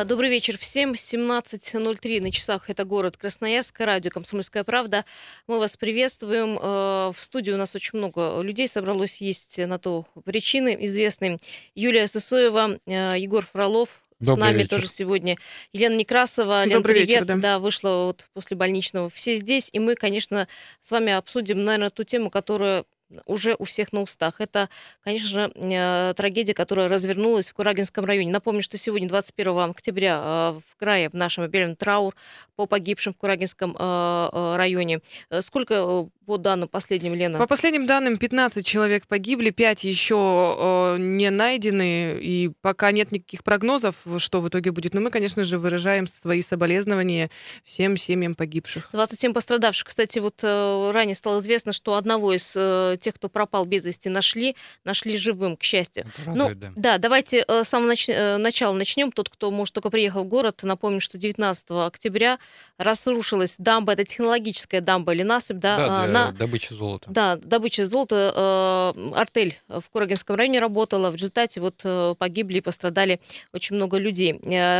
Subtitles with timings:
[0.00, 0.92] А, добрый вечер всем.
[0.92, 2.70] 17.03 на часах.
[2.70, 5.04] Это город Красноярск, радио «Комсомольская правда».
[5.46, 6.58] Мы вас приветствуем.
[6.58, 9.20] А, в студии у нас очень много людей собралось.
[9.20, 11.38] Есть на то причины известные.
[11.74, 14.70] Юлия Сысоева, а, Егор Фролов, Добрый с нами вечер.
[14.70, 15.36] тоже сегодня
[15.74, 16.64] Елена Некрасова.
[16.64, 17.08] Лен, Добрый привет.
[17.10, 17.36] Вечер, да.
[17.36, 19.10] да, вышла вот после больничного.
[19.10, 20.48] Все здесь, и мы, конечно,
[20.80, 22.86] с вами обсудим, наверное, ту тему, которая
[23.26, 24.40] уже у всех на устах.
[24.40, 24.68] Это,
[25.02, 28.30] конечно же, э, трагедия, которая развернулась в Курагинском районе.
[28.30, 30.20] Напомню, что сегодня, 21 октября,
[30.56, 32.14] э, в крае, в нашем объявлен траур
[32.56, 35.00] по погибшим в Курагинском э, районе.
[35.40, 37.38] Сколько по данным последним, Лена?
[37.38, 43.94] По последним данным, 15 человек погибли, 5 еще не найдены, и пока нет никаких прогнозов,
[44.18, 44.94] что в итоге будет.
[44.94, 47.30] Но мы, конечно же, выражаем свои соболезнования
[47.64, 48.90] всем семьям погибших.
[48.92, 49.88] 27 пострадавших.
[49.88, 52.56] Кстати, вот ранее стало известно, что одного из
[53.00, 56.06] тех, кто пропал без вести, нашли, нашли живым, к счастью.
[56.22, 56.72] Это ну, да.
[56.76, 58.08] да, давайте э, с самого нач...
[58.08, 59.12] Э, начала начнем.
[59.12, 62.38] Тот, кто, может, только приехал в город, напомню, что 19 октября
[62.78, 65.76] разрушилась дамба, это технологическая дамба или насыпь, да?
[65.76, 66.32] Да, для на...
[66.32, 67.10] добычи золота.
[67.10, 68.94] Да, добыча золота.
[68.96, 71.84] Э, артель в Курагинском районе работала, в результате вот
[72.18, 73.20] погибли и пострадали
[73.52, 74.38] очень много людей.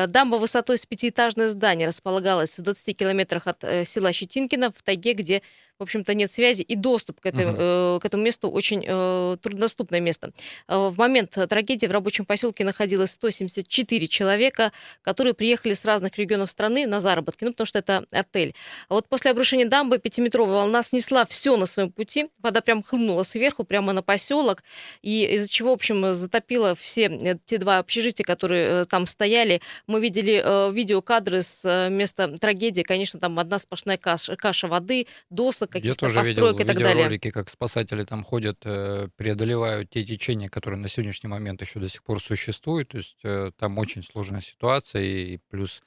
[0.08, 5.42] Дамба высотой с пятиэтажное здание располагалась в 20 километрах от села Щетинкино в тайге, где
[5.81, 7.56] в общем-то, нет связи, и доступ к, этой, угу.
[7.59, 10.33] э, к этому месту очень э, труднодоступное место.
[10.69, 16.51] Э, в момент трагедии в рабочем поселке находилось 174 человека, которые приехали с разных регионов
[16.51, 18.55] страны на заработки, ну, потому что это отель.
[18.89, 23.23] А вот после обрушения дамбы пятиметровая волна снесла все на своем пути, вода прям хлынула
[23.23, 24.62] сверху, прямо на поселок,
[25.01, 29.62] и из-за чего, в общем, затопило все э, те два общежития, которые э, там стояли.
[29.86, 35.06] Мы видели э, видеокадры с э, места трагедии, конечно, там одна сплошная каша, каша воды,
[35.31, 36.94] досок, каких-то построек видел и так далее.
[36.94, 41.88] видеоролики, как спасатели там ходят, э, преодолевают те течения, которые на сегодняшний момент еще до
[41.88, 42.89] сих пор существуют.
[42.89, 45.83] То есть э, там очень сложная ситуация, и плюс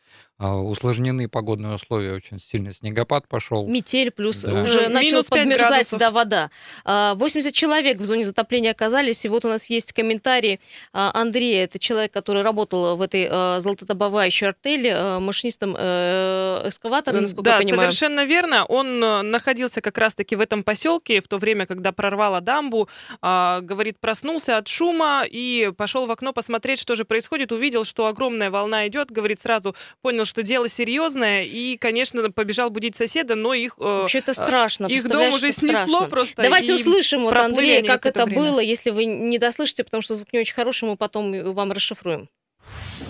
[0.52, 3.68] усложнены погодные условия, очень сильный снегопад пошел.
[3.68, 4.62] Метель, плюс да.
[4.62, 6.50] уже начала подмерзать да, вода.
[6.86, 10.60] 80 а, человек в зоне затопления оказались, и вот у нас есть комментарий
[10.92, 17.58] а, Андрея, это человек, который работал в этой золотодобывающей артели, машинистом э, эскаватора, насколько да,
[17.58, 17.92] я понимаю.
[17.92, 18.66] совершенно верно.
[18.66, 22.90] Он э, находился как раз-таки в этом поселке в то время, когда прорвало дамбу,
[23.22, 28.50] говорит, проснулся от шума и пошел в окно посмотреть, что же происходит, увидел, что огромная
[28.50, 33.76] волна идет, говорит, сразу понял, что дело серьезное, и, конечно, побежал будить соседа, но их...
[33.78, 34.88] Э, Вообще это страшно.
[34.88, 36.10] Их дом уже снесло страшно.
[36.10, 36.42] просто.
[36.42, 38.42] Давайте услышим вот Андрея, как это время.
[38.42, 42.30] было, если вы не дослышите, потому что звук не очень хороший, мы потом вам расшифруем.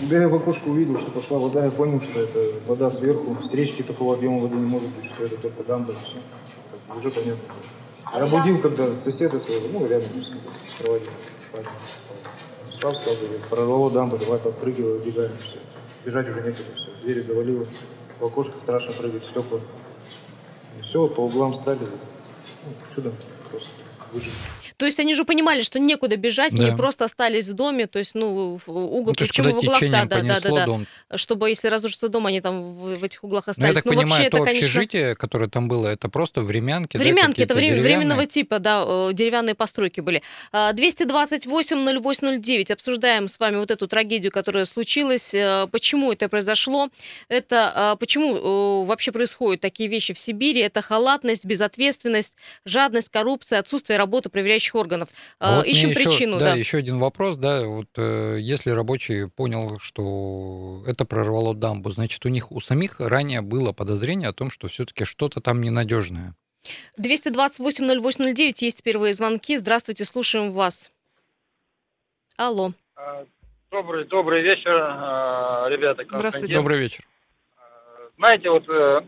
[0.00, 3.38] Когда я в окошко увидел, что пошла вода, я понял, что это вода сверху.
[3.42, 5.94] С речки такого объема воды не может быть, что это только дамба.
[6.04, 6.98] Все.
[6.98, 7.54] Уже понятно.
[8.04, 11.08] А я будил, когда соседа своего, ну, рядом с кроватью.
[12.76, 13.14] Спал, спал,
[13.48, 15.32] прорвало дамбу, давай подпрыгивай, убегаем.
[15.40, 15.58] Все.
[16.04, 17.66] Бежать уже некуда, все двери завалило,
[18.18, 19.60] в окошко страшно прыгать, стекла.
[20.78, 23.12] И все, по углам стали, ну, сюда
[23.50, 23.70] просто
[24.12, 24.32] выжили.
[24.76, 26.64] То есть они же понимали, что некуда бежать, да.
[26.64, 30.04] они просто остались в доме, то есть, ну, в угол, ну, причем в углах, да,
[30.04, 30.86] да, да, да, дом.
[31.14, 33.68] чтобы если разрушится дом, они там в, в этих углах остались.
[33.68, 34.66] Ну, я так ну, понимаю, то это, конечно...
[34.66, 39.10] общежитие, которое там было, это просто времянки, Времянки, да, это время, временного типа, да, э,
[39.12, 40.22] деревянные постройки были.
[40.52, 46.88] 228-08-09, обсуждаем с вами вот эту трагедию, которая случилась, э, почему это произошло,
[47.28, 53.98] это э, почему вообще происходят такие вещи в Сибири, это халатность, безответственность, жадность, коррупция, отсутствие
[53.98, 55.08] работы проверяющих правоохранительных органов.
[55.38, 56.38] А вот Ищем причину.
[56.38, 61.90] да, да, еще один вопрос, да, вот э, если рабочий понял, что это прорвало дамбу,
[61.90, 66.34] значит, у них у самих ранее было подозрение о том, что все-таки что-то там ненадежное.
[66.98, 69.56] 228-08-09, есть первые звонки.
[69.56, 70.90] Здравствуйте, слушаем вас.
[72.36, 72.72] Алло.
[72.96, 73.24] А,
[73.70, 76.04] добрый, добрый вечер, а, ребята.
[76.10, 76.54] Здравствуйте.
[76.54, 77.04] Добрый вечер.
[78.16, 79.00] Знаете, вот э,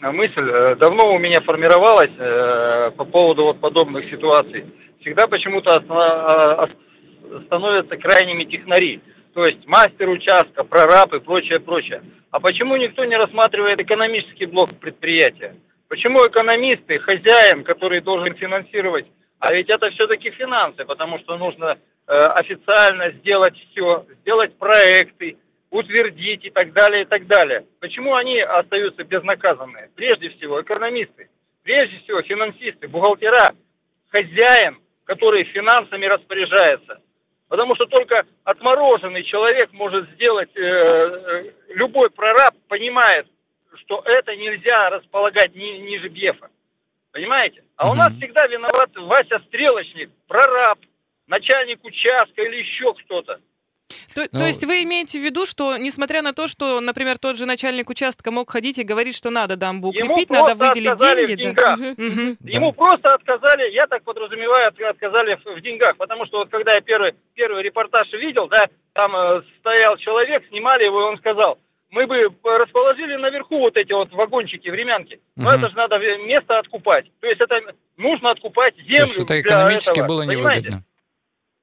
[0.12, 4.64] мысль э, давно у меня формировалась э, по поводу вот подобных ситуаций.
[5.00, 6.66] Всегда почему-то а,
[7.44, 9.00] становятся крайними технари.
[9.34, 12.02] То есть мастер участка, прораб и прочее, прочее.
[12.30, 15.54] А почему никто не рассматривает экономический блок предприятия?
[15.88, 19.06] Почему экономисты, хозяин, который должен финансировать,
[19.38, 21.76] а ведь это все-таки финансы, потому что нужно
[22.08, 25.36] э, официально сделать все, сделать проекты,
[25.70, 27.66] утвердить и так далее, и так далее.
[27.80, 29.90] Почему они остаются безнаказанные?
[29.94, 31.28] Прежде всего, экономисты,
[31.62, 33.52] прежде всего, финансисты, бухгалтера,
[34.08, 37.00] хозяин, который финансами распоряжается.
[37.48, 43.26] Потому что только отмороженный человек может сделать, э, э любой прораб понимает,
[43.84, 46.48] что это нельзя располагать ни, ниже Бефа.
[47.12, 47.62] Понимаете?
[47.76, 50.78] А у нас всегда виноват Вася Стрелочник, прораб,
[51.26, 53.40] начальник участка или еще кто-то.
[54.14, 57.36] То, ну, то есть вы имеете в виду, что несмотря на то, что, например, тот
[57.36, 61.54] же начальник участка мог ходить и говорить, что надо дамбу укрепить, надо выделить деньги.
[61.56, 61.74] Да?
[61.74, 62.36] Угу.
[62.48, 67.14] Ему просто отказали, я так подразумеваю, отказали в деньгах, потому что вот когда я первый,
[67.34, 71.58] первый репортаж видел, да, там э, стоял человек, снимали его, и он сказал,
[71.90, 75.20] мы бы расположили наверху вот эти вот вагончики, времянки.
[75.36, 75.58] Но угу.
[75.58, 77.06] это же надо место откупать.
[77.20, 77.60] То есть это
[77.96, 78.96] нужно откупать землю.
[78.96, 80.60] То есть это экономически этого, было невыгодно.
[80.60, 80.84] Понимаете?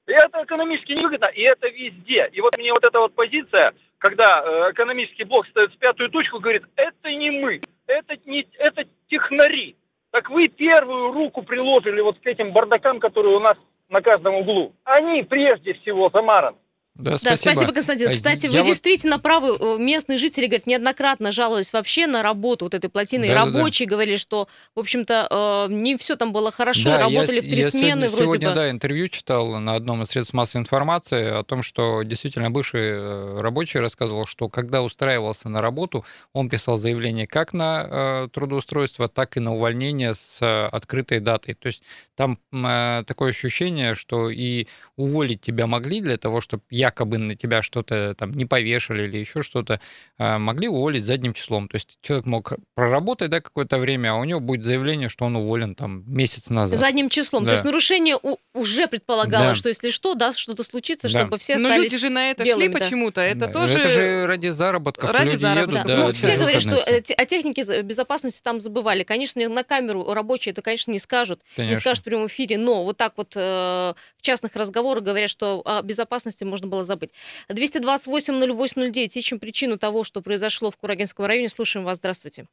[0.08, 2.30] И это экономически невыгодно, и это везде.
[2.34, 6.40] И вот мне вот эта вот позиция, когда э, экономический блок ставит в пятую точку,
[6.40, 9.78] говорит, это не мы, это не это технари.
[10.12, 13.58] Так вы первую руку приложили вот к этим бардакам, которые у нас
[13.90, 14.74] на каждом углу.
[14.84, 16.58] Они прежде всего замараны.
[16.96, 17.30] Да, спасибо.
[17.30, 18.10] да, спасибо, Константин.
[18.10, 18.68] А Кстати, вы вот...
[18.68, 19.80] действительно правы.
[19.80, 23.28] Местные жители, говорят, неоднократно жаловались вообще на работу вот этой плотины.
[23.28, 23.96] Да, Рабочие да, да.
[23.96, 27.62] говорили, что, в общем-то, э, не все там было хорошо, да, работали я, в три
[27.62, 28.56] я смены сегодня, вроде сегодня, бы.
[28.56, 33.42] да, интервью читал на одном из средств массовой информации о том, что действительно бывший э,
[33.42, 39.36] рабочий рассказывал, что когда устраивался на работу, он писал заявление как на э, трудоустройство, так
[39.36, 41.56] и на увольнение с э, открытой датой.
[41.56, 41.82] То есть
[42.16, 47.62] там э, такое ощущение, что и уволить тебя могли для того, чтобы якобы на тебя
[47.62, 49.80] что-то там не повешали или еще что-то,
[50.20, 51.68] э, могли уволить задним числом.
[51.68, 55.36] То есть человек мог проработать да, какое-то время, а у него будет заявление, что он
[55.36, 56.78] уволен там месяц назад.
[56.80, 57.44] Задним числом.
[57.44, 57.50] Да.
[57.50, 59.56] То есть нарушение у, уже предполагало, да.
[59.56, 61.20] что если что, да, что-то случится, да.
[61.20, 62.80] чтобы все остались Но люди же на это белыми, шли да.
[62.80, 63.22] почему-то.
[63.22, 63.48] Это да.
[63.48, 63.80] тоже...
[63.80, 65.12] Это же ради заработков.
[65.12, 65.76] Ради люди заработков.
[65.76, 65.96] Едут, да.
[65.96, 69.04] Да, ну, все говорят, что о технике безопасности там забывали.
[69.04, 71.42] Конечно, на камеру рабочие это, конечно, не скажут.
[71.56, 71.76] Конечно.
[71.76, 75.62] Не скажут в прямом эфире, но вот так вот э, в частных разговорах говорят, что
[75.66, 77.12] о безопасности можно было забыть.
[77.50, 78.92] 228-08-09.
[79.14, 81.50] Ищем причину того, что произошло в Курагинском районе.
[81.50, 81.98] Слушаем вас.
[81.98, 82.46] Здравствуйте.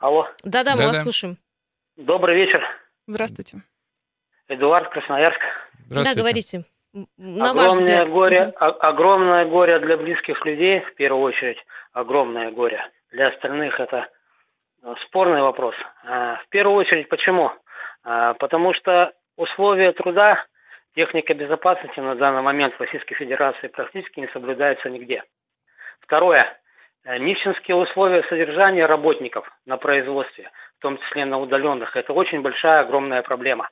[0.00, 0.28] Алло.
[0.42, 0.88] Да-да, мы Да-да.
[0.88, 1.36] вас слушаем.
[1.96, 2.60] Добрый вечер.
[3.06, 3.62] Здравствуйте.
[4.48, 5.40] Эдуард, Красноярск.
[5.90, 6.64] Да, говорите.
[7.16, 8.66] На огромное горе, угу.
[8.80, 11.58] огромное горе для близких людей, в первую очередь,
[11.92, 12.80] огромное горе.
[13.10, 14.08] Для остальных это
[14.82, 15.74] э, спорный вопрос.
[16.04, 17.52] А, в первую очередь, почему?
[18.04, 20.44] А, потому что условия труда,
[20.94, 25.22] техника безопасности на данный момент в Российской Федерации практически не соблюдается нигде.
[26.00, 26.42] Второе.
[27.04, 32.80] Э, нищенские условия содержания работников на производстве, в том числе на удаленных, это очень большая,
[32.80, 33.68] огромная проблема.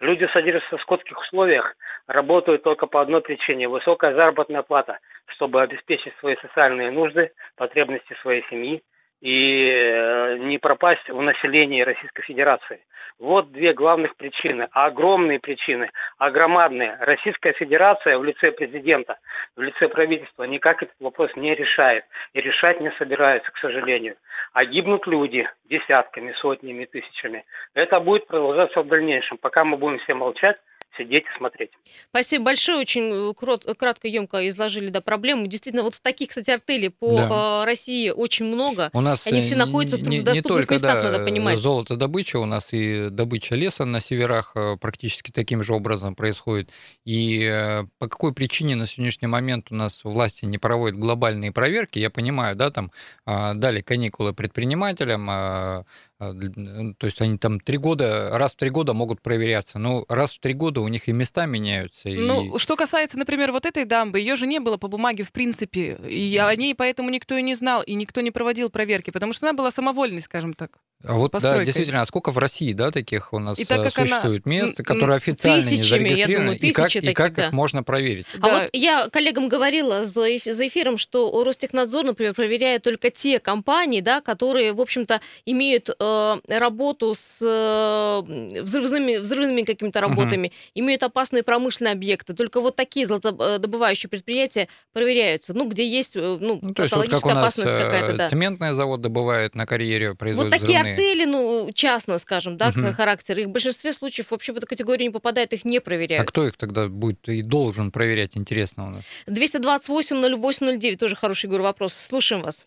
[0.00, 1.74] Люди содержатся в скотских условиях,
[2.06, 8.44] работают только по одной причине– высокая заработная плата, чтобы обеспечить свои социальные нужды, потребности своей
[8.50, 8.82] семьи
[9.24, 12.80] и э, не пропасть в населении Российской Федерации.
[13.18, 16.98] Вот две главных причины, а огромные причины, а громадные.
[17.00, 19.16] Российская Федерация в лице президента,
[19.56, 22.04] в лице правительства никак этот вопрос не решает
[22.34, 24.16] и решать не собирается, к сожалению.
[24.52, 27.46] А гибнут люди десятками, сотнями, тысячами.
[27.72, 29.38] Это будет продолжаться в дальнейшем.
[29.38, 30.58] Пока мы будем все молчать,
[30.96, 31.70] сидеть и смотреть.
[32.10, 35.46] Спасибо большое, очень э, кратко, емко изложили да, проблему.
[35.46, 37.62] Действительно, вот в таких, кстати, артелей по да.
[37.62, 38.90] Э, России очень много.
[38.92, 41.58] У нас Они все находятся не, в доступных не только, местах, да, надо понимать.
[41.58, 46.70] Золото добыча, у нас и добыча леса на северах э, практически таким же образом происходит.
[47.04, 52.10] И по какой причине на сегодняшний момент у нас власти не проводят глобальные проверки, я
[52.10, 52.90] понимаю, да, там
[53.26, 55.84] а, дали каникулы предпринимателям, а, а,
[56.18, 59.78] то есть они там три года, раз в три года могут проверяться.
[59.78, 62.08] Но раз в три года у них и места меняются.
[62.08, 62.16] И...
[62.16, 65.98] Ну, что касается, например, вот этой дамбы, ее же не было по бумаге в принципе.
[66.08, 69.48] И о ней поэтому никто и не знал, и никто не проводил проверки, потому что
[69.48, 70.78] она была самовольной, скажем так.
[71.06, 71.60] А вот, постройкой.
[71.60, 74.54] да, действительно, а сколько в России, да, таких у нас и так как существует она...
[74.54, 77.46] мест, которые официально тысячами, не зарегистрированы, думаю, и как, таких, и как да.
[77.46, 78.26] их можно проверить?
[78.40, 78.60] А да.
[78.60, 84.72] вот я коллегам говорила за эфиром, что Ростехнадзор, например, проверяет только те компании, да, которые,
[84.72, 90.54] в общем-то, имеют э, работу с э, взрывными, взрывными какими-то работами, угу.
[90.74, 92.32] имеют опасные промышленные объекты.
[92.32, 97.08] Только вот такие золотодобывающие предприятия проверяются, ну, где есть, э, ну, ну то есть вот
[97.08, 98.28] как у нас опасность какая-то, да.
[98.30, 100.93] цементный завод добывает на карьере, производит Вот такие взрывные.
[100.94, 102.92] Артели, ну, частно, скажем, да, угу.
[102.92, 103.38] характер.
[103.38, 106.28] Их в большинстве случаев вообще в эту категорию не попадают, их не проверяют.
[106.28, 109.04] А кто их тогда будет и должен проверять, интересно у нас?
[109.28, 111.94] 228-08-09, тоже хороший, говорю, вопрос.
[111.94, 112.66] Слушаем вас.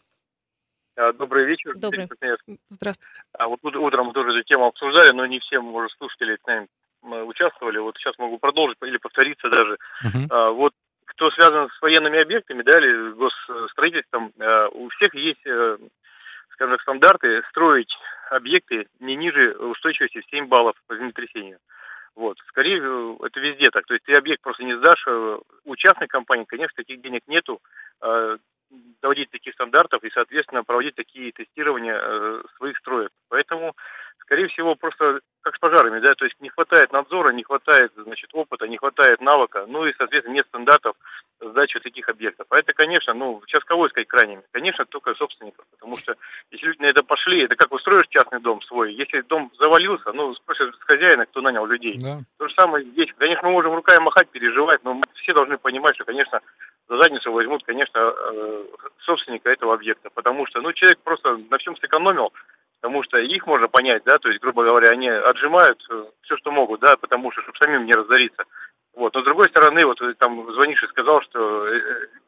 [0.95, 1.73] А, добрый вечер.
[1.77, 2.07] Добрый.
[2.69, 3.21] Здравствуйте.
[3.33, 6.67] А вот утром тоже эту тему обсуждали, но не все, может, слушатели с нами
[7.03, 7.77] участвовали.
[7.77, 9.77] Вот сейчас могу продолжить или повториться даже.
[10.29, 10.73] А, вот
[11.05, 15.77] кто связан с военными объектами, да, или госстроительством, а, у всех есть, э,
[16.57, 17.93] скажем стандарты строить
[18.31, 21.59] объекты не ниже устойчивости в 7 баллов по землетрясению.
[22.15, 22.37] Вот.
[22.49, 23.85] Скорее, э, это везде так.
[23.85, 25.05] То есть ты объект просто не сдашь.
[25.07, 27.61] Э, у частной компании, конечно, таких денег нету
[29.01, 33.11] доводить таких стандартов и, соответственно, проводить такие тестирования своих строек.
[33.29, 33.73] Поэтому,
[34.19, 38.29] скорее всего, просто как с пожарами, да, то есть не хватает надзора, не хватает, значит,
[38.33, 40.97] опыта, не хватает навыка, ну и, соответственно, нет стандартов
[41.39, 42.47] сдачи таких объектов.
[42.49, 44.43] А это, конечно, ну, сейчас кого искать крайними?
[44.51, 46.15] Конечно, только собственников, потому что
[46.51, 50.33] если люди на это пошли, это как устроишь частный дом свой, если дом завалился, ну,
[50.35, 51.97] спросишь с хозяина, кто нанял людей.
[51.97, 52.19] Да.
[52.37, 53.09] То же самое здесь.
[53.17, 56.41] Конечно, мы можем руками махать, переживать, но все должны понимать, что, конечно,
[56.89, 58.65] за задницу возьмут, конечно, э,
[59.05, 62.33] собственника этого объекта, потому что, ну, человек просто на всем сэкономил,
[62.81, 66.51] потому что их можно понять, да, то есть, грубо говоря, они отжимают э, все, что
[66.51, 68.43] могут, да, потому что, чтобы самим не разориться.
[68.97, 69.13] Вот.
[69.13, 71.67] Но с другой стороны, вот э, там звонивший сказал, что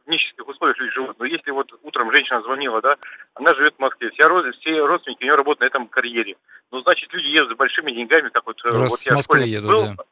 [0.10, 1.20] нищих условиях люди живут.
[1.20, 2.96] Но если вот утром женщина звонила, да,
[3.36, 6.36] она живет в Москве, все, все родственники у нее работают на этом карьере.
[6.72, 9.72] Ну, значит, люди едут с большими деньгами, как вот, Раз вот я в Москве едут,
[9.72, 10.04] был, да.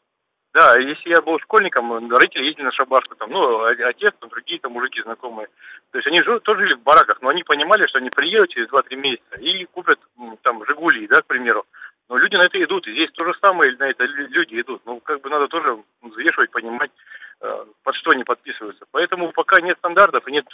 [0.58, 4.72] Да, если я был школьником, родители ездили на шабашку, там, ну, отец, там, другие там
[4.72, 5.50] мужики знакомые.
[5.92, 8.68] То есть они жили, тоже жили в бараках, но они понимали, что они приедут через
[8.70, 10.00] 2-3 месяца и купят
[10.42, 11.64] там «Жигули», да, к примеру.
[12.10, 14.82] Но люди на это идут, и здесь то же самое на это люди идут.
[14.86, 18.86] Ну, как бы надо тоже взвешивать, понимать, э, под что они подписываются.
[18.92, 20.46] Поэтому пока нет стандартов и нет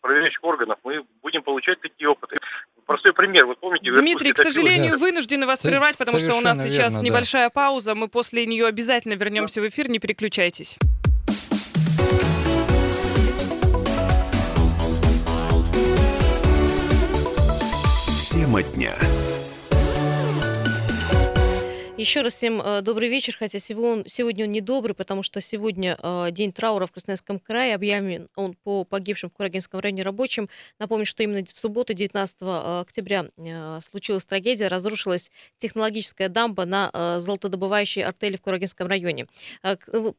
[0.00, 2.36] проверяющих органов, мы будем получать такие опыты.
[2.86, 3.46] Простой пример.
[3.46, 3.92] Вот помните...
[3.92, 4.98] Дмитрий, к сожалению, да.
[4.98, 7.50] вынуждены вас прервать, потому что у нас сейчас верно, небольшая да.
[7.50, 7.94] пауза.
[7.94, 9.88] Мы после нее обязательно вернемся в эфир.
[9.88, 10.78] Не переключайтесь.
[18.30, 18.94] Тема дня.
[22.00, 26.28] Еще раз всем э, добрый вечер, хотя сегодня, он не добрый, потому что сегодня э,
[26.30, 30.48] день траура в Красноярском крае, объявлен он по погибшим в Курагинском районе рабочим.
[30.78, 33.26] Напомню, что именно в субботу, 19 э, октября,
[33.82, 39.26] случилась трагедия, разрушилась технологическая дамба на золотодобывающей артели в Курагинском районе.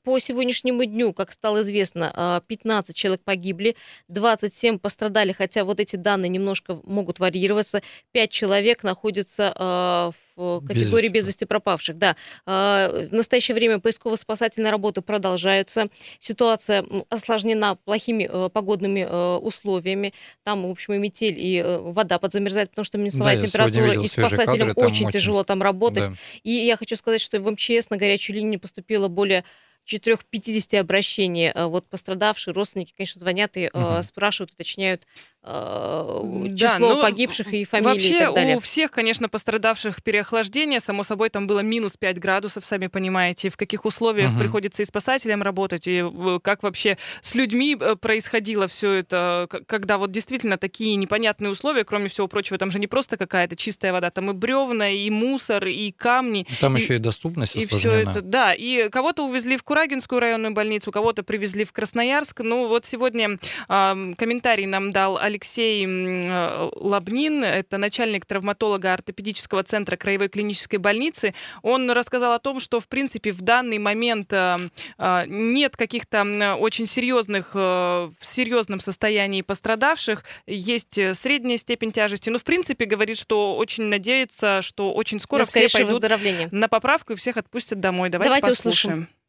[0.04, 3.76] По сегодняшнему дню, как стало известно, э, 15 человек погибли,
[4.08, 7.82] 27 пострадали, хотя вот эти данные немножко могут варьироваться.
[8.12, 11.98] 5 человек находятся в в категории без вести пропавших.
[11.98, 12.16] Да.
[12.46, 15.88] А, в настоящее время поисково-спасательные работы продолжаются.
[16.20, 20.14] Ситуация осложнена плохими э, погодными э, условиями.
[20.44, 24.08] Там, в общем, и метель, и э, вода подзамерзает, потому что минусовая да, температура, и
[24.08, 26.08] спасателям кадры, очень, очень тяжело там работать.
[26.08, 26.14] Да.
[26.44, 29.44] И я хочу сказать, что в МЧС на горячую линию поступило более
[29.86, 31.52] 450 обращений.
[31.56, 34.02] Вот пострадавшие родственники, конечно, звонят и угу.
[34.04, 35.06] спрашивают, уточняют
[35.44, 36.22] Э,
[36.56, 38.58] число да, ну, погибших и фамилии вообще и так далее.
[38.58, 40.80] у всех, конечно, пострадавших переохлаждение.
[40.80, 44.40] Само собой, там было минус 5 градусов, сами понимаете, в каких условиях угу.
[44.40, 46.04] приходится и спасателям работать, и
[46.44, 52.10] как вообще с людьми э, происходило все это, когда вот действительно такие непонятные условия, кроме
[52.10, 55.90] всего прочего, там же не просто какая-то чистая вода, там и бревна, и мусор, и
[55.92, 56.46] камни.
[56.60, 58.54] Там и, еще и доступность И все это, да.
[58.54, 62.42] И кого-то увезли в Курагинскую районную больницу, кого-то привезли в Красноярск.
[62.42, 69.96] Ну вот сегодня э, комментарий нам дал Алексей э, Лабнин, это начальник травматолога ортопедического центра
[69.96, 71.34] Краевой клинической больницы.
[71.62, 74.58] Он рассказал о том, что, в принципе, в данный момент э,
[74.98, 80.26] э, нет каких-то очень серьезных, в серьезном состоянии пострадавших.
[80.48, 82.30] Есть средняя степень тяжести.
[82.30, 86.04] Но, в принципе, говорит, что очень надеется, что очень скоро все пойдут
[86.52, 88.10] на поправку и всех отпустят домой.
[88.10, 89.04] Давайте, Давайте послушаем.
[89.04, 89.21] Услышим.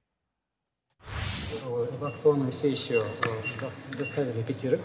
[2.00, 3.02] Эвакуационную сессию
[3.96, 4.80] доставили пятерых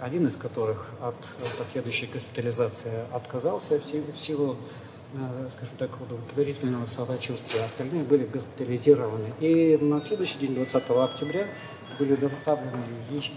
[0.00, 1.14] один из которых от
[1.58, 4.56] последующей госпитализации отказался в силу, в
[5.14, 7.64] э, скажем так, удовлетворительного самочувствия.
[7.64, 9.32] Остальные были госпитализированы.
[9.40, 11.46] И на следующий день, 20 октября,
[11.98, 12.82] были доставлены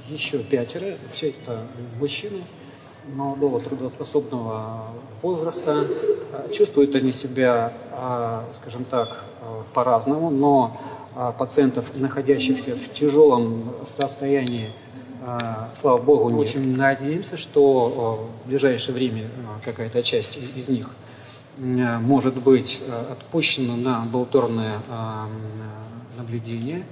[0.10, 0.98] еще пятеро.
[1.12, 1.68] Все это
[2.00, 2.42] мужчины
[3.08, 4.88] молодого трудоспособного
[5.22, 5.88] возраста.
[6.52, 10.82] Чувствуют они себя, а, скажем так, э, по-разному, но
[11.38, 14.70] пациентов, находящихся в тяжелом состоянии
[15.28, 16.40] а, слава богу, нет.
[16.40, 20.92] Очень надеемся, что в ближайшее время а, какая-то часть из них
[21.58, 24.80] может быть а, отпущена на амбулаторное
[26.16, 26.86] наблюдение,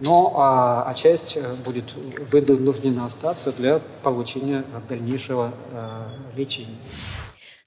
[0.00, 1.94] но а, часть э, будет
[2.30, 5.52] вынуждена остаться для получения дальнейшего
[6.34, 6.76] лечения.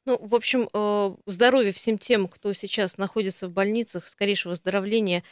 [0.05, 5.23] Ну, в общем, э, здоровья всем тем, кто сейчас находится в больницах, скорейшего выздоровления.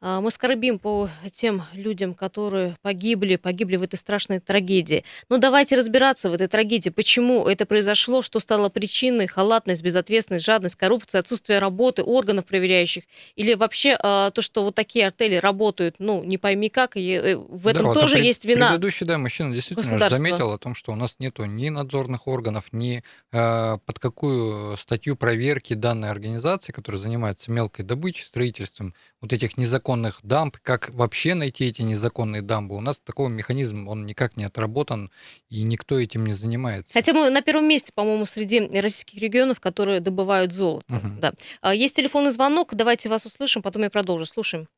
[0.00, 5.04] А, мы скорбим по тем людям, которые погибли, погибли в этой страшной трагедии.
[5.28, 10.76] Но давайте разбираться в этой трагедии, почему это произошло, что стало причиной, халатность, безответственность, жадность,
[10.76, 13.04] коррупция, отсутствие работы органов проверяющих,
[13.36, 17.36] или вообще а, то, что вот такие артели работают, ну, не пойми как, и э,
[17.36, 18.70] в этом да, тоже вот есть вина.
[18.70, 23.02] Предыдущий, да, мужчина действительно заметил о том, что у нас нету ни надзорных органов, ни
[23.32, 30.20] э, под такую статью проверки данной организации, которая занимается мелкой добычей, строительством вот этих незаконных
[30.22, 32.76] дамб, как вообще найти эти незаконные дамбы.
[32.76, 35.10] У нас такого механизма, он никак не отработан,
[35.48, 36.92] и никто этим не занимается.
[36.92, 40.94] Хотя мы на первом месте, по-моему, среди российских регионов, которые добывают золото.
[40.94, 41.08] Угу.
[41.20, 41.32] Да.
[41.60, 44.26] А, есть телефонный звонок, давайте вас услышим, потом я продолжу.
[44.26, 44.68] Слушаем.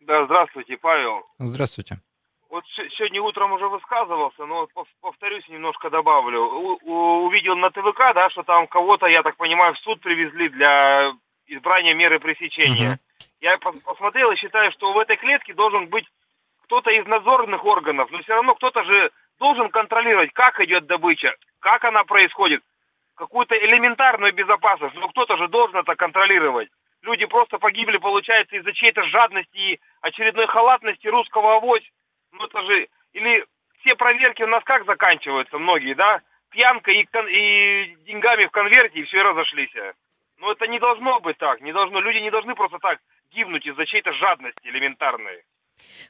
[0.00, 1.22] Да, здравствуйте, Павел.
[1.38, 2.00] Здравствуйте.
[2.50, 2.64] Вот
[2.96, 4.68] сегодня утром уже высказывался, но
[5.02, 6.42] повторюсь, немножко добавлю.
[6.82, 11.12] У, увидел на ТВК, да, что там кого-то, я так понимаю, в суд привезли для
[11.46, 12.92] избрания меры пресечения.
[12.92, 12.98] Угу.
[13.40, 16.06] Я посмотрел и считаю, что в этой клетке должен быть
[16.64, 21.84] кто-то из надзорных органов, но все равно кто-то же должен контролировать, как идет добыча, как
[21.84, 22.62] она происходит,
[23.14, 26.68] какую-то элементарную безопасность, но кто-то же должен это контролировать.
[27.02, 31.84] Люди просто погибли, получается, из-за чьей-то жадности и очередной халатности русского авось.
[32.38, 32.88] Ну это же...
[33.12, 33.44] Или
[33.80, 36.20] все проверки у нас как заканчиваются, многие, да?
[36.50, 39.70] Пьянка и, и деньгами в конверте, и все разошлись.
[40.38, 41.60] Но это не должно быть так.
[41.60, 42.98] Не должно, люди не должны просто так
[43.32, 45.42] гибнуть из-за чьей-то жадности элементарной.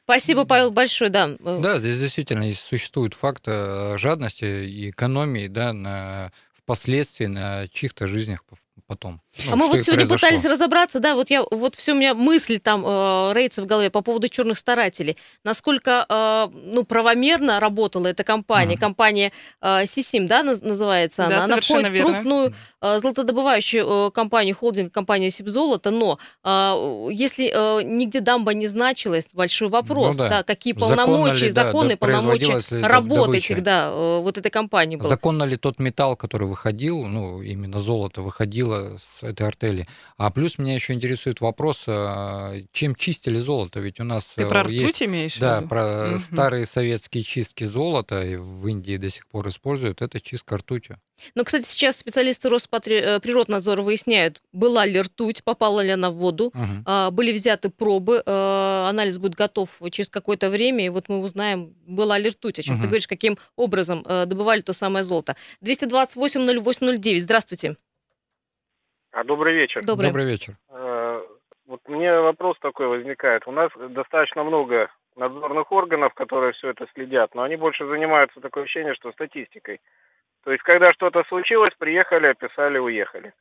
[0.04, 1.28] Спасибо, Павел, большое, да.
[1.40, 8.44] Да, здесь действительно существует факт э, жадности и экономии, да, на впоследствии на чьих-то жизнях
[8.88, 9.20] потом.
[9.44, 10.28] Ну, а мы вот сегодня произошло.
[10.28, 13.90] пытались разобраться, да, вот я вот все у меня мысль там э, роится в голове
[13.90, 18.80] по поводу черных старателей, насколько э, ну правомерно работала эта компания, mm-hmm.
[18.80, 22.08] компания э, Сисим, да, называется она, да, она входит верно.
[22.08, 28.54] в крупную э, золотодобывающую э, компанию холдинг компания Сибзолото, но э, если э, нигде дамба
[28.54, 30.30] не значилась, большой вопрос, ну, да.
[30.30, 34.96] да, какие полномочия, законно ли, законы, да, полномочия работы этих, да, э, вот этой компании.
[34.96, 35.10] Было.
[35.10, 39.86] Законно ли тот металл, который выходил, ну именно золото выходило с этой артели.
[40.16, 43.80] А плюс меня еще интересует вопрос, а, чем чистили золото?
[43.80, 46.18] Ведь у нас Ты про э, есть, имеешь Да, про угу.
[46.20, 50.98] старые советские чистки золота, и в Индии до сих пор используют, это чистка ртутью.
[51.34, 56.52] Но, кстати, сейчас специалисты Росприроднадзора э, выясняют, была ли ртуть, попала ли она в воду,
[56.54, 57.12] угу.
[57.12, 62.18] были взяты пробы, э, анализ будет готов через какое-то время, и вот мы узнаем, была
[62.18, 62.82] ли ртуть, о чем угу.
[62.82, 65.36] ты говоришь, каким образом добывали то самое золото.
[65.62, 67.76] 228-08-09, здравствуйте.
[69.18, 69.80] А добрый вечер.
[69.84, 70.54] Добрый, добрый вечер.
[70.70, 71.20] Э,
[71.66, 73.48] вот мне вопрос такой возникает.
[73.48, 78.62] У нас достаточно много надзорных органов, которые все это следят, но они больше занимаются такое
[78.62, 79.80] ощущение, что статистикой.
[80.44, 83.32] То есть, когда что-то случилось, приехали, описали, уехали.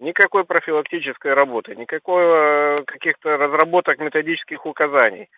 [0.00, 5.28] Никакой профилактической работы, никакой э, каких-то разработок методических указаний.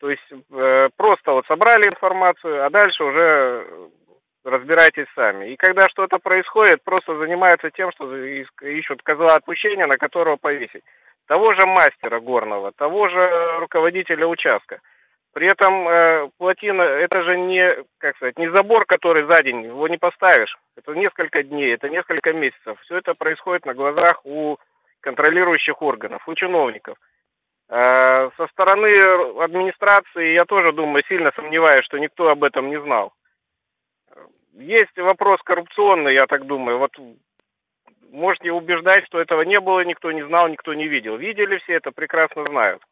[0.00, 3.90] То есть э, просто вот собрали информацию, а дальше уже
[4.44, 5.50] разбирайтесь сами.
[5.52, 10.82] И когда что-то происходит, просто занимаются тем, что ищут козла отпущения, на которого повесить.
[11.26, 14.80] Того же мастера горного, того же руководителя участка.
[15.34, 19.86] При этом э, плотина, это же не, как сказать, не забор, который за день, его
[19.86, 20.56] не поставишь.
[20.76, 22.80] Это несколько дней, это несколько месяцев.
[22.82, 24.56] Все это происходит на глазах у
[25.00, 26.96] контролирующих органов, у чиновников.
[27.68, 28.90] Э, со стороны
[29.42, 33.12] администрации я тоже думаю, сильно сомневаюсь, что никто об этом не знал.
[34.58, 36.78] Есть вопрос коррупционный, я так думаю.
[36.78, 36.90] Вот
[38.10, 41.16] можете убеждать, что этого не было, никто не знал, никто не видел.
[41.16, 42.82] Видели все это, прекрасно знают.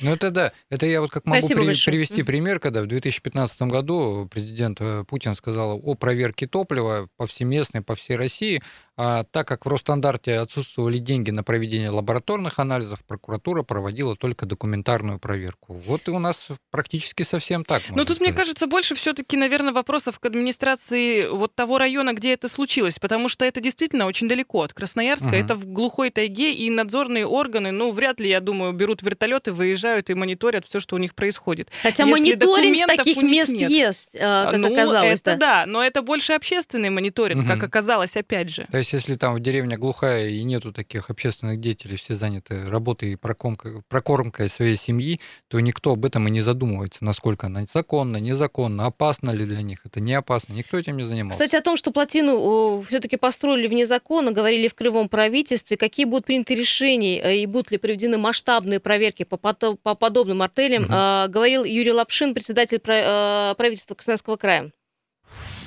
[0.00, 4.26] Ну это да, это я вот как могу при, привести пример, когда в 2015 году
[4.32, 8.62] президент э, Путин сказал о проверке топлива повсеместной по всей России,
[8.96, 15.18] а так как в Росстандарте отсутствовали деньги на проведение лабораторных анализов, прокуратура проводила только документарную
[15.18, 15.72] проверку.
[15.72, 17.82] Вот и у нас практически совсем так.
[17.88, 18.20] Ну тут, сказать.
[18.20, 23.28] мне кажется, больше все-таки, наверное, вопросов к администрации вот того района, где это случилось, потому
[23.28, 25.36] что это действительно очень далеко от Красноярска, угу.
[25.36, 30.10] это в глухой тайге, и надзорные органы, ну, вряд ли, я думаю, берут вертолеты, выезжают
[30.10, 31.70] и мониторят все, что у них происходит.
[31.82, 33.70] Хотя Если мониторинг таких мест нет.
[33.70, 35.20] есть, а, как ну, оказалось.
[35.20, 35.36] Это да.
[35.36, 37.48] да, но это больше общественный мониторинг, угу.
[37.48, 41.96] как оказалось, опять же есть, если там в деревне глухая и нету таких общественных деятелей,
[41.96, 47.04] все заняты работой и прокормкой, прокормкой своей семьи, то никто об этом и не задумывается,
[47.04, 51.38] насколько она законна, незаконна, опасно ли для них, это не опасно, никто этим не занимался.
[51.38, 56.26] Кстати, о том, что плотину все-таки построили вне закона, говорили в Кривом правительстве, какие будут
[56.26, 61.32] приняты решения э, и будут ли проведены масштабные проверки по, по подобным артелям, угу.
[61.32, 64.72] говорил Юрий Лапшин, председатель э, правительства Красноярского края.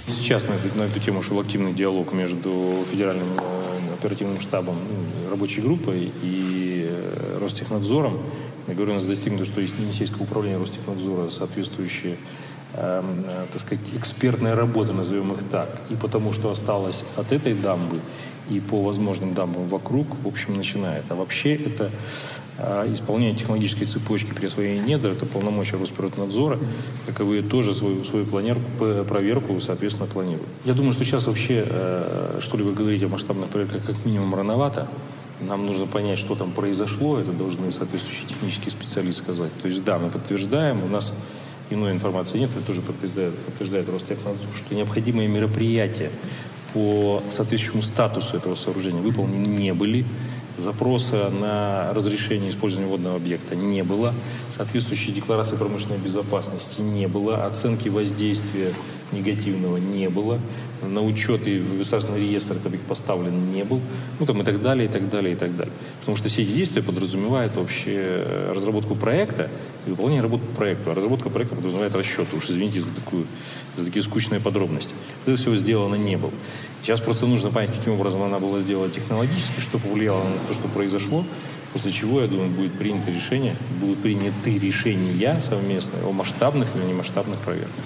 [0.08, 5.30] Сейчас на эту, на эту тему шел активный диалог между федеральным э, оперативным штабом, ну,
[5.32, 8.20] рабочей группой и э, Ростехнадзором.
[8.68, 12.18] Я говорю, у нас достигнуто, что есть Енисейское управление Ростехнадзора соответствующие
[12.78, 17.54] Эм, э, так сказать, экспертная работа, назовем их так, и потому что осталось от этой
[17.54, 18.00] дамбы,
[18.50, 21.06] и по возможным дамбам вокруг, в общем, начинает.
[21.08, 21.90] А вообще это
[22.58, 26.58] исполнение технологической цепочки при освоении недр, это полномочия Росприроднадзора,
[27.06, 28.64] каковые тоже свою, свою планерку,
[29.08, 30.48] проверку, соответственно, планируют.
[30.64, 34.88] Я думаю, что сейчас вообще э, что-либо говорить о масштабных проверках как минимум рановато.
[35.42, 39.52] Нам нужно понять, что там произошло, это должны соответствующие технические специалисты сказать.
[39.62, 41.14] То есть, да, мы подтверждаем, у нас
[41.70, 46.10] иной информации нет, это тоже подтверждает, подтверждает Ростехнадзор, что необходимые мероприятия
[46.74, 50.06] по соответствующему статусу этого сооружения выполнены не были.
[50.58, 54.14] Запроса на разрешение использования водного объекта не было.
[54.50, 57.46] Соответствующей декларации промышленной безопасности не было.
[57.46, 58.72] Оценки воздействия
[59.12, 60.40] негативного не было.
[60.90, 63.82] На учет и в государственный реестр это поставлен не был.
[64.20, 65.74] Ну, там и так далее, и так далее, и так далее.
[66.00, 69.50] Потому что все эти действия подразумевают вообще разработку проекта
[69.86, 70.92] и выполнение работы по проекту.
[70.92, 72.28] А разработка проекта подразумевает расчет.
[72.34, 73.26] Уж извините за, такую,
[73.78, 74.94] за такие скучные подробности.
[75.26, 76.32] Это всего сделано не было.
[76.82, 80.68] Сейчас просто нужно понять, каким образом она была сделана технологически, что повлияло на то, что
[80.68, 81.26] произошло.
[81.74, 87.40] После чего, я думаю, будет принято решение, будут приняты решения совместные о масштабных или немасштабных
[87.40, 87.84] проверках.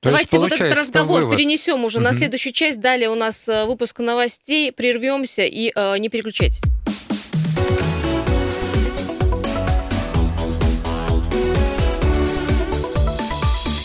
[0.00, 1.36] То Давайте вот этот разговор вывод.
[1.36, 2.04] перенесем уже угу.
[2.04, 2.80] на следующую часть.
[2.80, 4.70] Далее у нас э, выпуск новостей.
[4.70, 6.60] Прервемся и э, не переключайтесь.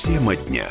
[0.03, 0.69] Тема дня.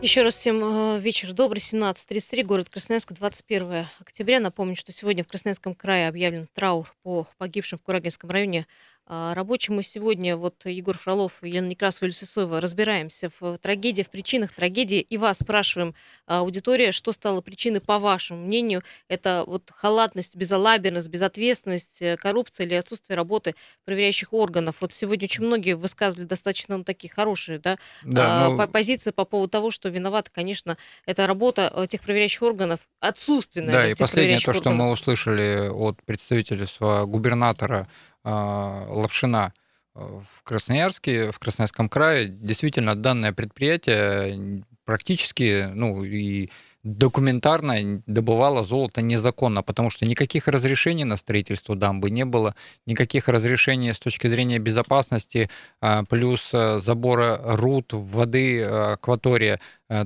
[0.00, 4.40] Еще раз всем э, вечер добрый, 17.33, город Красноярск, 21 октября.
[4.40, 8.66] Напомню, что сегодня в Красноярском крае объявлен траур по погибшим в Курагинском районе
[9.06, 14.10] а, рабочим мы сегодня, вот Егор Фролов, Елена Некрасова, Илья Сысоева, разбираемся в трагедии, в
[14.10, 15.94] причинах трагедии, и вас спрашиваем,
[16.26, 22.64] а, аудитория, что стало причиной, по вашему мнению, это вот халатность, безалаберность, безответственность, э, коррупция
[22.64, 24.76] или отсутствие работы проверяющих органов?
[24.80, 28.68] Вот сегодня очень многие высказывали достаточно ну, такие хорошие да, да, ну...
[28.68, 33.90] позиции по поводу того, что виновата, конечно, это работа э, тех проверяющих органов, отсутственная Да,
[33.90, 34.62] и последнее то, органов.
[34.62, 36.66] что мы услышали от представителя
[37.04, 39.52] губернатора а, Лапшина
[39.94, 42.28] э, в Красноярске, в Красноярском крае.
[42.28, 46.50] Действительно, данное предприятие практически, ну и
[46.84, 52.56] документарно добывало золото незаконно, потому что никаких разрешений на строительство дамбы не было,
[52.86, 55.48] никаких разрешений с точки зрения безопасности,
[55.80, 59.60] а, плюс э, забора руд, воды, э, акватория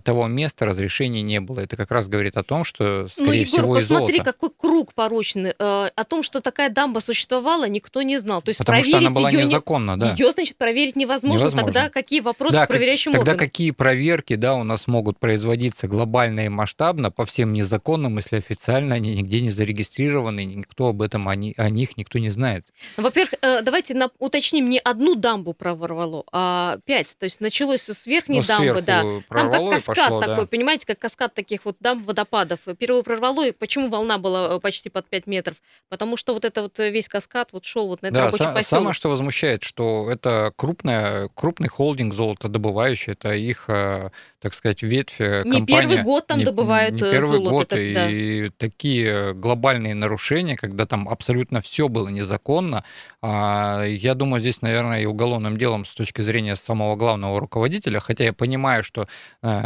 [0.05, 1.61] того места разрешения не было.
[1.61, 4.95] Это как раз говорит о том, что, ну, скорее ну, Егор, всего, посмотри, какой круг
[4.95, 5.55] порочный.
[5.59, 8.43] Э, о том, что такая дамба существовала, никто не знал.
[8.43, 10.13] То есть Потому проверить что она была ее, незаконна, да.
[10.13, 11.45] Ее, значит, проверить невозможно.
[11.45, 11.67] невозможно.
[11.67, 13.49] Тогда какие вопросы да, к проверяющим Тогда органам?
[13.49, 18.97] какие проверки, да, у нас могут производиться глобально и масштабно по всем незаконным, если официально
[18.97, 22.67] они нигде не зарегистрированы, никто об этом, они, о них никто не знает.
[22.97, 27.17] Во-первых, э, давайте на, уточним, не одну дамбу проворвало, а пять.
[27.19, 29.03] То есть началось с верхней ну, дамбы, да.
[29.29, 30.47] Там как каскад пошло, такой, да.
[30.47, 32.61] понимаете, как каскад таких вот дам водопадов.
[32.79, 35.57] Первую прорвало, и почему волна была э, почти под 5 метров?
[35.89, 38.45] Потому что вот это вот э, весь каскад вот шел вот на этот да, рабочий
[38.45, 38.65] поселок.
[38.65, 44.11] Самое, что возмущает, что это крупная, крупный холдинг золотодобывающий, это их, э,
[44.41, 47.51] так сказать, ветвь Не первый год там не, добывают не первый золото.
[47.51, 48.11] Год, это, да.
[48.11, 52.85] и такие глобальные нарушения, когда там абсолютно все было незаконно,
[53.23, 58.25] а, я думаю, здесь, наверное, и уголовным делом с точки зрения самого главного руководителя, хотя
[58.25, 59.09] я понимаю, что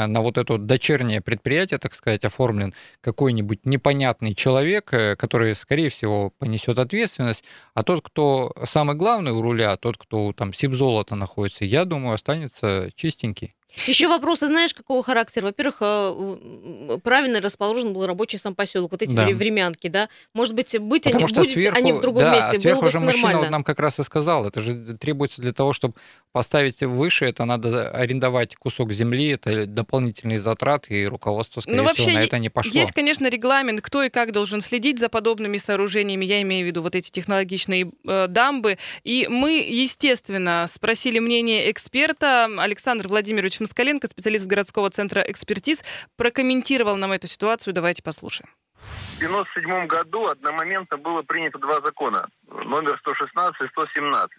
[0.07, 6.31] на вот эту дочернее предприятие, так сказать, оформлен какой-нибудь непонятный человек, э, который, скорее всего,
[6.39, 11.85] понесет ответственность, а тот, кто самый главный у руля, тот, кто там сибзолото находится, я
[11.85, 13.55] думаю, останется чистенький.
[13.87, 15.47] Еще вопросы, знаешь, какого характера?
[15.47, 19.27] Во-первых, э, правильно расположен был рабочий сам поселок, вот эти да.
[19.29, 20.09] времянки, да?
[20.35, 22.97] Может быть, быть Потому они, будет сверху, они в другом да, месте, сверху было бы
[22.97, 23.51] все нормально.
[23.51, 25.95] нам как раз и сказал, это же требуется для того, чтобы
[26.33, 32.11] поставить выше, это надо арендовать кусок земли, это дополнительные затраты, и руководство, скорее ну, всего,
[32.11, 32.73] на это не пошло.
[32.73, 36.83] Есть, конечно, регламент, кто и как должен следить за подобными сооружениями, я имею в виду
[36.83, 44.31] вот эти технологичные э, дамбы, и мы, естественно, спросили мнение эксперта, Александр Владимирович Москаленко, специалист
[44.31, 45.85] специалист городского центра экспертиз,
[46.17, 47.75] прокомментировал нам эту ситуацию.
[47.75, 48.51] Давайте послушаем.
[48.79, 54.31] В 1997 году одномоментно было принято два закона, номер 116 и 117.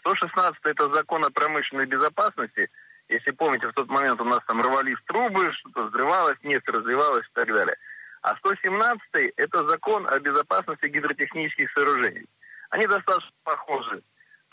[0.00, 2.68] 116– это закон о промышленной безопасности.
[3.08, 7.34] Если помните, в тот момент у нас там рвались трубы, что-то взрывалось, нефть развивалась и
[7.34, 7.76] так далее.
[8.22, 9.00] А 117–
[9.36, 12.26] это закон о безопасности гидротехнических сооружений.
[12.70, 14.02] Они достаточно похожи.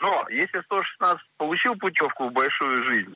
[0.00, 3.14] Но если 116 получил путевку в большую жизнь,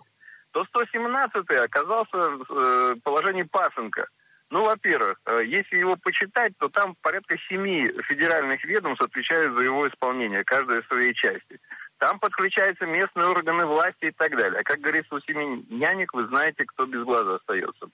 [0.54, 4.06] то 117 оказался в э, положении пасынка.
[4.50, 9.88] Ну, во-первых, э, если его почитать, то там порядка семи федеральных ведомств отвечают за его
[9.88, 11.58] исполнение, каждая в своей части.
[11.98, 14.60] там подключаются местные органы власти и так далее.
[14.60, 17.88] А как говорится, у семи нянек вы знаете, кто без глаза остается.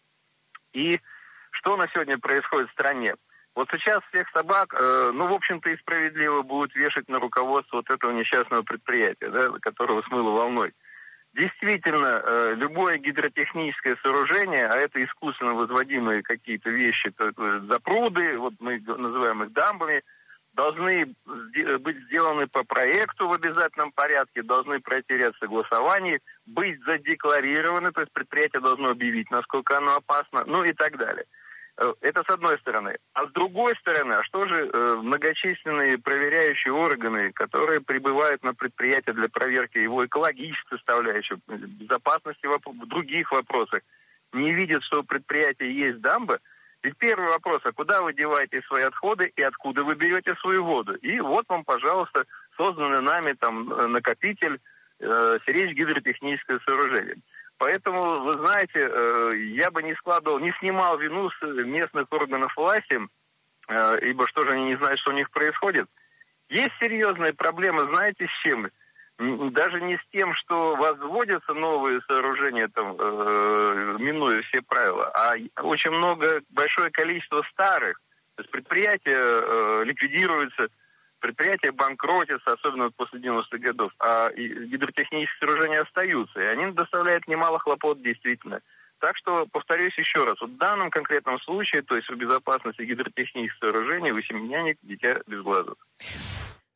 [0.75, 1.01] И
[1.53, 3.15] что на сегодня происходит в стране?
[3.55, 7.89] Вот сейчас всех собак, э, ну, в общем-то, и справедливо будут вешать на руководство вот
[7.89, 10.75] этого несчастного предприятия, да, которого смыло волной.
[11.33, 17.13] Действительно, э, любое гидротехническое сооружение, а это искусственно возводимые какие-то вещи,
[17.69, 20.03] запруды, вот мы называем их дамбами,
[20.55, 21.15] должны
[21.79, 28.13] быть сделаны по проекту в обязательном порядке, должны пройти ряд согласований, быть задекларированы, то есть
[28.13, 31.27] предприятие должно объявить, насколько оно опасно, ну и так далее.
[31.81, 32.97] Э, это с одной стороны.
[33.15, 39.15] А с другой стороны, а что же э, многочисленные проверяющие органы, которые прибывают на предприятие
[39.15, 43.81] для проверки его экологической составляющей, безопасности в других вопросах,
[44.33, 46.39] не видят, что у предприятия есть дамба,
[46.83, 50.95] ведь первый вопрос, а куда вы деваете свои отходы и откуда вы берете свою воду?
[50.97, 52.25] И вот вам, пожалуйста,
[52.59, 54.61] созданный нами там э, накопитель,
[54.99, 57.17] э, сиречь гидротехническое сооружение.
[57.61, 62.99] Поэтому, вы знаете, э, я бы не складывал, не снимал вину с местных органов власти,
[63.69, 65.87] э, ибо что же они не знают, что у них происходит.
[66.49, 68.71] Есть серьезные проблемы, знаете, с чем?
[69.19, 75.91] Даже не с тем, что возводятся новые сооружения, там, э, минуя все правила, а очень
[75.91, 78.01] много, большое количество старых.
[78.37, 80.71] То есть предприятия ликвидируются,
[81.21, 88.03] предприятия банкротятся, особенно после 90-х годов, а гидротехнические сооружения остаются, и они доставляют немало хлопот
[88.03, 88.61] действительно.
[88.99, 93.59] Так что, повторюсь еще раз, вот в данном конкретном случае, то есть в безопасности гидротехнических
[93.59, 95.73] сооружений, вы семеняник, дитя без глаза.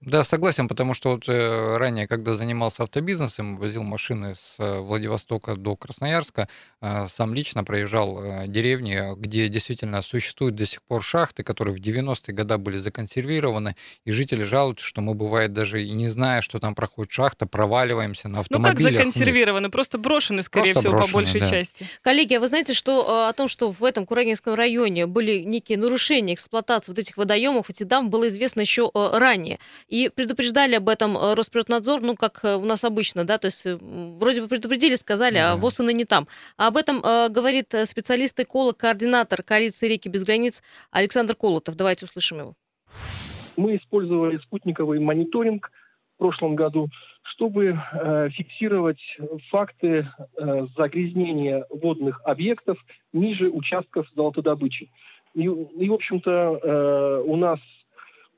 [0.06, 5.56] Да, согласен, потому что вот э, ранее, когда занимался автобизнесом, возил машины с э, Владивостока
[5.56, 6.48] до Красноярска,
[6.82, 12.34] э, сам лично проезжал деревни, где действительно существуют до сих пор шахты, которые в 90-е
[12.34, 16.74] годы были законсервированы, и жители жалуются, что мы, бывает, даже и не зная, что там
[16.74, 18.78] проходит шахта, проваливаемся на автомобилях.
[18.78, 19.70] Ну как законсервированы?
[19.70, 21.46] Просто брошены, скорее Просто всего, брошены, по большей да.
[21.50, 21.86] части.
[22.02, 26.34] Коллеги, а вы знаете, что о том, что в этом Курагинском районе были некие нарушения
[26.34, 29.58] эксплуатации вот этих водоемов, эти дам было известно еще ранее.
[29.94, 33.64] И предупреждали об этом э, Росприроднадзор, ну, как э, у нас обычно, да, то есть
[33.64, 36.26] э, вроде бы предупредили, сказали, а ВОЗ и не там.
[36.56, 41.76] А об этом э, говорит специалист-эколог, координатор коалиции «Реки без границ» Александр Колотов.
[41.76, 42.54] Давайте услышим его.
[43.56, 45.70] Мы использовали спутниковый мониторинг
[46.16, 46.88] в прошлом году,
[47.22, 49.00] чтобы э, фиксировать
[49.48, 52.78] факты э, загрязнения водных объектов
[53.12, 54.90] ниже участков золотодобычи.
[55.34, 57.60] И, и в общем-то, э, у нас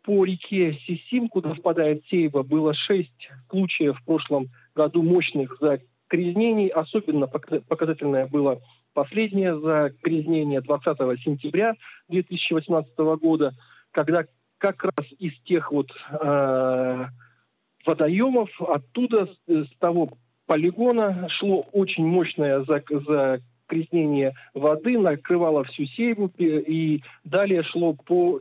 [0.06, 6.68] по реке Сисим, куда впадает Сейва, было шесть случаев в прошлом году мощных загрязнений.
[6.68, 8.60] Особенно показательное было
[8.94, 11.74] последнее загрязнение 20 сентября
[12.08, 13.52] 2018 года,
[13.90, 14.24] когда
[14.58, 17.04] как раз из тех вот э,
[17.84, 20.10] водоемов, оттуда, с, того
[20.46, 28.40] полигона шло очень мощное загрязнение воды, накрывало всю Сейву и далее шло по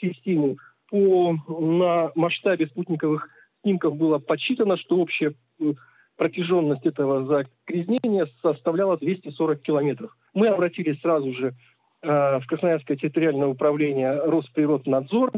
[0.00, 0.56] системе
[0.92, 3.26] по, на масштабе спутниковых
[3.62, 5.72] снимков было подсчитано, что общая э,
[6.18, 10.14] протяженность этого загрязнения составляла 240 километров.
[10.34, 11.54] Мы обратились сразу же
[12.02, 15.32] э, в Красноярское территориальное управление Росприроднадзор.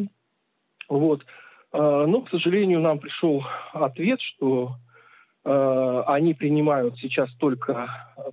[0.89, 1.23] Вот.
[1.73, 4.73] Э, но, к сожалению, нам пришел ответ, что
[5.45, 7.89] э, они принимают сейчас только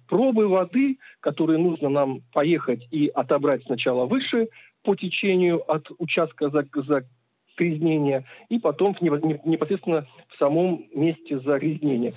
[0.08, 4.48] пробы воды, которые нужно нам поехать и отобрать сначала выше
[4.84, 12.14] по течению от участка загрязнения и потом непосредственно в самом месте загрязнения.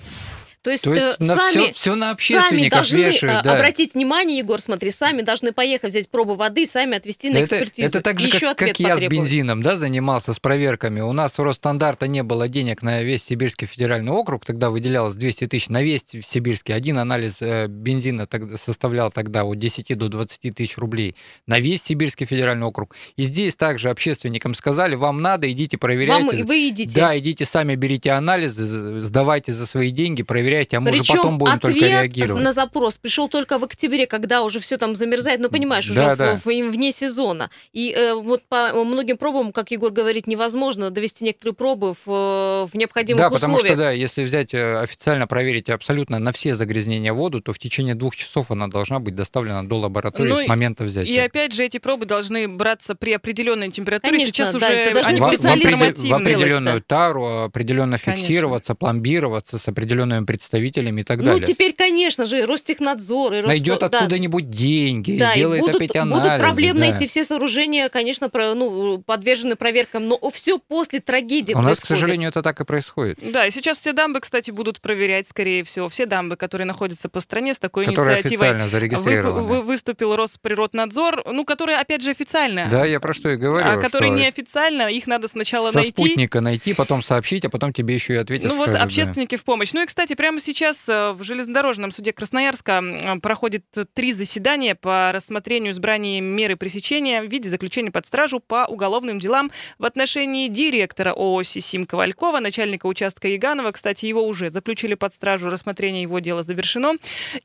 [0.65, 3.53] То есть, То есть э, на сами, все, все на сами должны вешают, да.
[3.53, 7.87] обратить внимание, Егор, смотри, сами должны поехать взять пробу воды, сами отвезти на это, экспертизу.
[7.87, 11.01] Это так же, Еще как, как я с бензином да, занимался, с проверками.
[11.01, 15.45] У нас у Росстандарта не было денег на весь Сибирский федеральный округ, тогда выделялось 200
[15.45, 16.73] тысяч на весь Сибирский.
[16.73, 21.83] Один анализ э, бензина тогда составлял тогда от 10 до 20 тысяч рублей на весь
[21.83, 22.95] Сибирский федеральный округ.
[23.17, 26.37] И здесь также общественникам сказали, вам надо, идите проверяйте.
[26.37, 26.99] Вам, вы идите.
[26.99, 31.13] Да, идите сами, берите анализы, сдавайте за свои деньги, проверяйте проверяйте, а мы Причем уже
[31.13, 32.43] потом будем ответ только реагировать.
[32.43, 36.15] на запрос пришел только в октябре, когда уже все там замерзает, ну понимаешь, уже да,
[36.15, 36.35] в, да.
[36.43, 37.49] В, вне сезона.
[37.73, 42.71] И э, вот по многим пробам, как Егор говорит, невозможно довести некоторые пробы в, в
[42.73, 43.41] необходимых да, условиях.
[43.41, 47.53] Да, потому что, да, если взять э, официально проверить абсолютно на все загрязнения воду, то
[47.53, 51.11] в течение двух часов она должна быть доставлена до лаборатории ну, с момента взятия.
[51.11, 54.11] И опять же, эти пробы должны браться при определенной температуре.
[54.11, 58.15] Конечно, Сейчас да, уже это должны в, специалисты в, в определенную делать, тару, определенно Конечно.
[58.15, 61.41] фиксироваться, пломбироваться с определенными прецедентами представителями и так ну, далее.
[61.41, 63.47] Ну, теперь, конечно же, Ростехнадзор и Росто...
[63.47, 64.57] Найдет откуда-нибудь да.
[64.57, 66.29] деньги, да, сделает будут, опять анализы.
[66.29, 66.97] Будут проблемные да.
[66.97, 71.69] эти все сооружения, конечно, про, ну, подвержены проверкам, но все после трагедии У происходит.
[71.69, 73.19] нас, к сожалению, это так и происходит.
[73.21, 77.19] Да, и сейчас все дамбы, кстати, будут проверять, скорее всего, все дамбы, которые находятся по
[77.19, 78.47] стране с такой которые инициативой.
[78.47, 79.41] официально зарегистрированы.
[79.41, 82.67] Вы, вы, выступил Росприроднадзор, ну, которые, опять же, официально.
[82.69, 83.65] Да, я про что и говорю.
[83.67, 85.91] А которые неофициально, их надо сначала со найти.
[85.91, 88.49] спутника найти, потом сообщить, а потом тебе еще и ответят.
[88.49, 89.41] Ну вот скажут, общественники да.
[89.41, 89.73] в помощь.
[89.73, 95.71] Ну и, кстати, прямо сейчас э, в железнодорожном суде Красноярска проходит три заседания по рассмотрению
[95.73, 101.43] избрания меры пресечения в виде заключения под стражу по уголовным делам в отношении директора ООО
[101.43, 103.71] «Сисим» Ковалькова, начальника участка Яганова.
[103.71, 106.93] Кстати, его уже заключили под стражу, рассмотрение его дела завершено.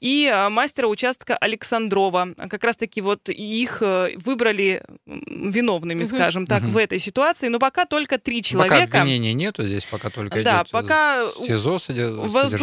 [0.00, 2.34] И э, мастера участка Александрова.
[2.48, 6.10] Как раз-таки вот их э, выбрали виновными, угу.
[6.10, 6.70] скажем так, угу.
[6.70, 7.48] в этой ситуации.
[7.48, 8.86] Но пока только три человека.
[8.86, 11.78] Пока обвинений нету здесь, пока только да, идет пока СИЗО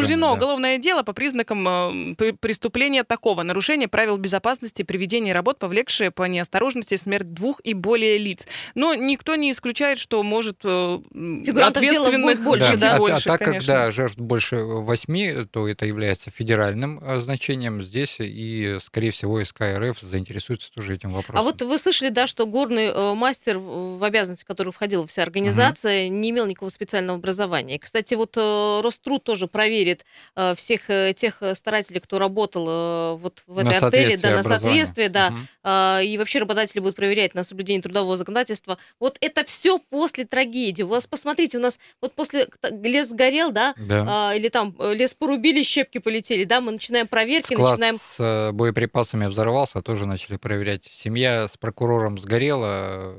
[0.08, 0.34] возбуждено да.
[0.34, 6.24] уголовное дело по признакам э, преступления такого нарушения правил безопасности при ведении работ, повлекшее по
[6.24, 8.48] неосторожности смерть двух и более лиц.
[8.76, 12.94] Но никто не исключает, что может Фигурантов ответственных больше, да?
[12.94, 12.98] да?
[12.98, 13.74] больше, а, а так конечно.
[13.74, 19.62] как да, жертв больше восьми, то это является федеральным значением здесь, и, скорее всего, СК
[19.78, 21.38] РФ заинтересуется тоже этим вопросом.
[21.38, 26.08] А вот вы слышали, да, что горный э, мастер, в обязанности которого входила вся организация,
[26.08, 26.16] угу.
[26.16, 27.80] не имел никакого специального образования.
[27.80, 29.97] Кстати, вот э, Роструд тоже проверит
[30.36, 34.44] э, всех э, тех старателей, кто работал э, вот в этой на артели, да, на
[34.44, 35.38] соответствие, да, угу.
[35.64, 38.78] э, и вообще работодатели будут проверять на соблюдение трудового законодательства.
[39.00, 40.84] Вот это все после трагедии.
[40.84, 44.34] У вас, посмотрите, у нас вот после лес сгорел, да, да.
[44.34, 47.98] Э, или там лес порубили, щепки полетели, да, мы начинаем проверки, Склад начинаем...
[48.00, 50.86] с боеприпасами взорвался, тоже начали проверять.
[50.86, 53.16] Семья с прокурором сгорела,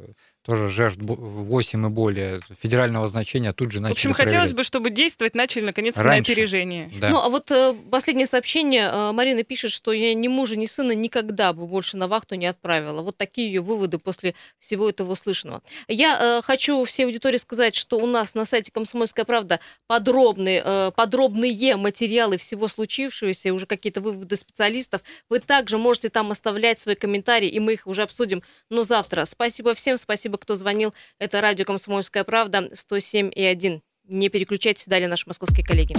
[0.49, 4.33] тоже жертв 8 и более федерального значения тут же начали В общем, проверять.
[4.33, 6.31] хотелось бы, чтобы действовать начали наконец Раньше.
[6.31, 6.91] на опережение.
[6.99, 7.11] Да.
[7.11, 8.89] Ну, а вот э, последнее сообщение.
[8.91, 12.47] Э, Марина пишет, что я ни мужа, ни сына никогда бы больше на вахту не
[12.47, 13.03] отправила.
[13.03, 15.63] Вот такие ее выводы после всего этого услышанного.
[15.87, 20.93] Я э, хочу всей аудитории сказать, что у нас на сайте «Комсомольская правда» подробные, э,
[20.97, 25.03] подробные материалы всего случившегося, уже какие-то выводы специалистов.
[25.29, 29.27] Вы также можете там оставлять свои комментарии, и мы их уже обсудим, но завтра.
[29.27, 30.95] Спасибо всем, спасибо кто звонил.
[31.19, 33.83] Это радио «Комсомольская правда» 107 и 1.
[34.05, 35.95] Не переключайтесь, далее наши московские коллеги.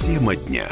[0.00, 0.68] Тема дня.